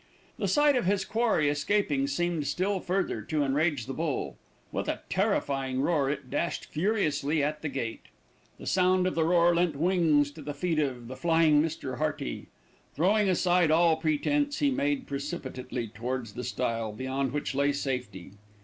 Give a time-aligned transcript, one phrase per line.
[0.39, 4.35] The sight of his quarry escaping seemed still further to enrage the bull.
[4.71, 8.07] With a terrifying roar it dashed furiously at the gate.
[8.57, 11.99] The sound of the roar lent wings to the feet of the flying Mr.
[11.99, 12.47] Hearty.
[12.95, 18.31] Throwing aside all pretence, he made precipitately towards the stile, beyond which lay safety.